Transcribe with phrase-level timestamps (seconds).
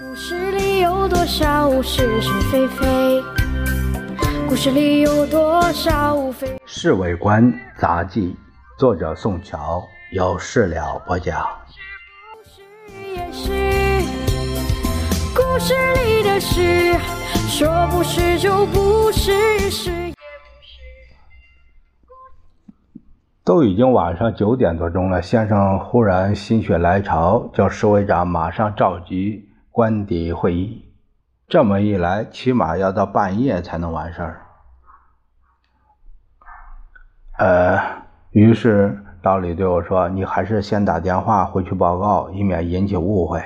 [0.00, 3.22] 故事里有多少是是非非？
[4.48, 6.48] 故事里有多少非？
[6.64, 8.34] 《侍卫官杂记》，
[8.80, 9.82] 作者宋乔，
[10.12, 11.46] 有事了播讲。
[15.34, 15.74] 故事
[16.06, 16.94] 里的事，
[17.50, 19.90] 说不是就不是，是
[23.44, 29.50] 都已经晚上九点多钟了，先生忽然心血来潮，叫侍卫长马上召集。
[29.72, 30.84] 官邸会议，
[31.48, 34.42] 这么一来，起码要到半夜才能完事儿。
[37.38, 37.80] 呃，
[38.32, 43.42] 于是道理对我说：“你还是先打电话回去报告，以免引起误会。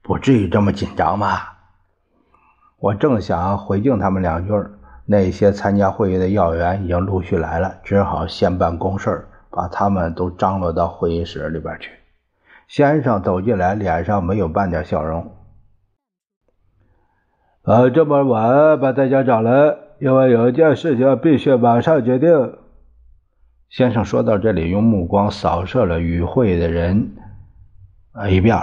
[0.00, 1.58] 不至于这么紧张吧？”
[2.80, 4.52] 我正想回敬他们两句，
[5.04, 11.90] 那些参加会议的要员已经陆续来了，只好先办公事把他们都张罗到会议室里边去。
[12.66, 15.36] 先生走进来，脸上没有半点笑容。
[17.62, 22.54] 呃，这么晚把大家找来，因为有一件事情必须马上决定。
[23.68, 27.10] 先生说到这里，用目光扫射了与会的人
[28.12, 28.56] 啊一遍，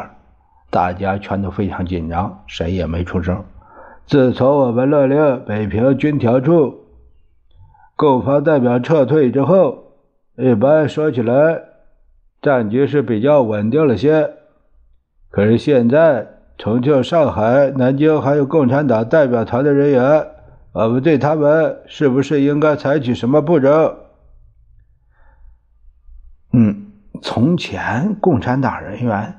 [0.72, 3.46] 大家全都非常紧张，谁也没出声。
[4.08, 6.80] 自从我们勒令北平军调处
[7.96, 9.94] 共方代表撤退之后，
[10.38, 11.62] 一般说起来，
[12.42, 14.32] 战局是比较稳定了些。
[15.30, 16.37] 可是现在。
[16.58, 20.28] 重庆、上海、南京还有共产党代表团的人员，
[20.72, 23.96] 我们对他们是不是应该采取什么步骤？
[26.54, 26.88] 嗯，
[27.22, 29.36] 从前共产党人员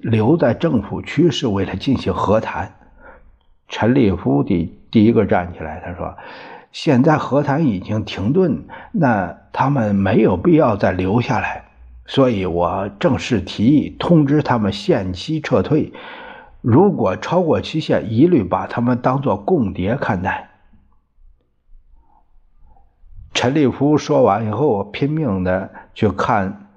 [0.00, 2.72] 留在政府区是为了进行和谈。
[3.66, 6.16] 陈立夫第第一个站起来，他说
[6.70, 11.64] ：“现在和谈已经停顿，那他们没有必要再留下来，
[12.06, 15.92] 所以我正式提议通知他们限期撤退。”
[16.64, 20.48] 如果超过期限，一律把他们当作共谍看待。
[23.34, 26.70] 陈立夫说完以后，我拼命的去看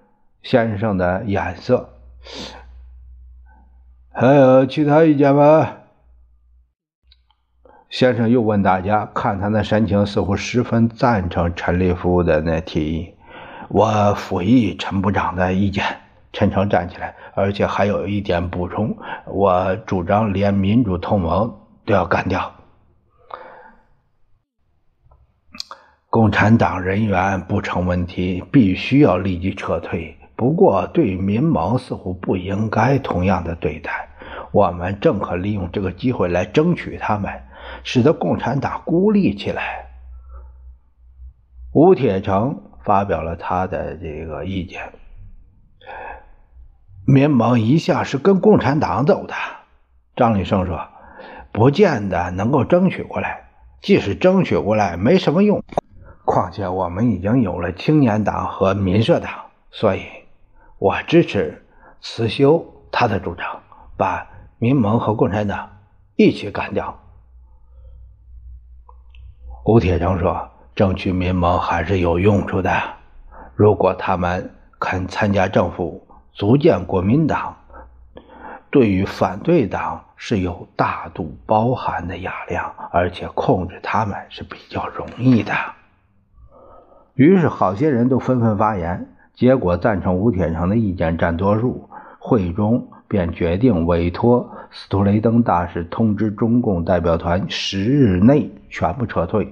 [0.43, 1.87] 先生的眼色。
[4.11, 5.69] 还有其他意见吗？
[7.89, 13.13] 先生又问大家，看他的神情，似乎十分赞成陈立夫的那提议。
[13.69, 16.06] 我附议陈部长的意见。
[16.37, 21.51] 陈诚站起来，而且还有一点补充：我主张连民主同盟
[21.83, 22.53] 都要干掉。
[26.11, 30.15] 共产党人员不成问题，必须要立即撤退。
[30.35, 34.07] 不过，对民盟似乎不应该同样的对待。
[34.51, 37.33] 我们正可利用这个机会来争取他们，
[37.83, 39.87] 使得共产党孤立起来。
[41.73, 44.83] 吴铁城发表了他的这个意见。
[47.09, 49.33] 民盟一向是跟共产党走的，
[50.17, 50.89] 张立生说
[51.53, 53.47] ：“不见得能够争取过来。
[53.81, 55.63] 即使争取过来，没什么用。
[56.25, 59.31] 况且我们已经有了青年党和民社党，
[59.71, 60.01] 所以，
[60.79, 61.65] 我支持
[62.01, 63.61] 慈修他的主张，
[63.95, 64.27] 把
[64.59, 65.77] 民盟和共产党
[66.17, 66.99] 一起干掉。”
[69.63, 72.69] 吴铁城说：“争取民盟还是有用处的，
[73.55, 76.03] 如果他们肯参加政府。”
[76.37, 77.55] 组建国民党，
[78.69, 85.51] 对于反对党是有大度包含的雅量，而且控制他们是比较容易的。
[87.15, 91.89] 于是，好些人都纷纷发言，结果赞成吴铁城的意见占多数，
[92.19, 99.51] 会中便决定委托斯图雷登大使通知中共代表团，十日内全部撤退，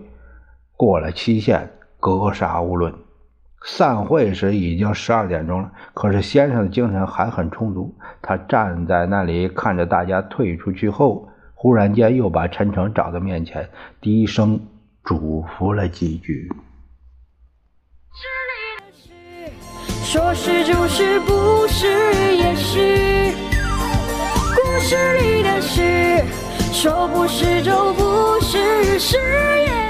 [0.77, 1.67] 过了期限，
[1.99, 2.93] 格杀勿论。
[3.63, 7.95] 散会时已经十二点钟了，可是先生的精神还很充足。
[8.21, 13.69] 他站在那里看着大家退出去后，忽然间又把陈诚找到面前，
[14.01, 14.59] 低声
[15.03, 16.51] 嘱咐了几句
[20.05, 21.87] ：“说是就是，不是
[22.35, 23.33] 也是。
[24.55, 26.23] 故事里的事，
[26.71, 29.84] 说不是就不是，是也。”